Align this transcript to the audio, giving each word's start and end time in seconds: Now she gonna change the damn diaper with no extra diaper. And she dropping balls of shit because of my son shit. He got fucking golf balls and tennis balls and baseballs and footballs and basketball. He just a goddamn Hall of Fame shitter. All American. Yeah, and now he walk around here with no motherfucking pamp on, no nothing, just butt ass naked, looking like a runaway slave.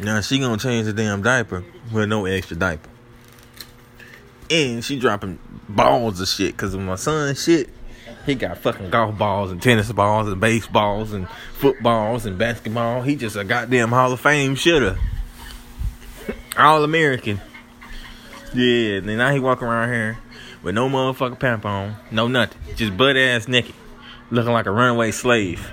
Now 0.00 0.20
she 0.20 0.38
gonna 0.38 0.58
change 0.58 0.86
the 0.86 0.92
damn 0.92 1.22
diaper 1.22 1.64
with 1.92 2.08
no 2.08 2.26
extra 2.26 2.56
diaper. 2.56 2.90
And 4.50 4.84
she 4.84 4.98
dropping 4.98 5.38
balls 5.68 6.20
of 6.20 6.28
shit 6.28 6.52
because 6.52 6.74
of 6.74 6.80
my 6.80 6.96
son 6.96 7.34
shit. 7.34 7.70
He 8.26 8.34
got 8.34 8.58
fucking 8.58 8.90
golf 8.90 9.18
balls 9.18 9.50
and 9.50 9.60
tennis 9.60 9.92
balls 9.92 10.28
and 10.28 10.40
baseballs 10.40 11.12
and 11.12 11.28
footballs 11.54 12.26
and 12.26 12.38
basketball. 12.38 13.02
He 13.02 13.16
just 13.16 13.36
a 13.36 13.44
goddamn 13.44 13.90
Hall 13.90 14.12
of 14.12 14.20
Fame 14.20 14.54
shitter. 14.54 14.98
All 16.56 16.84
American. 16.84 17.40
Yeah, 18.54 18.98
and 18.98 19.06
now 19.06 19.32
he 19.32 19.40
walk 19.40 19.62
around 19.62 19.92
here 19.92 20.18
with 20.62 20.74
no 20.74 20.88
motherfucking 20.88 21.38
pamp 21.38 21.66
on, 21.66 21.96
no 22.10 22.28
nothing, 22.28 22.58
just 22.76 22.96
butt 22.96 23.16
ass 23.16 23.48
naked, 23.48 23.74
looking 24.30 24.52
like 24.52 24.66
a 24.66 24.70
runaway 24.70 25.10
slave. 25.10 25.70